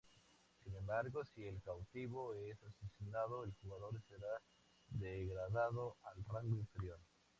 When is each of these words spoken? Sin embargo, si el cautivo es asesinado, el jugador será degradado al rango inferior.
Sin 0.63 0.73
embargo, 0.75 1.23
si 1.23 1.45
el 1.45 1.61
cautivo 1.61 2.33
es 2.33 2.57
asesinado, 2.63 3.43
el 3.43 3.53
jugador 3.61 4.01
será 4.09 4.41
degradado 4.89 5.95
al 6.05 6.25
rango 6.25 6.57
inferior. 6.57 6.97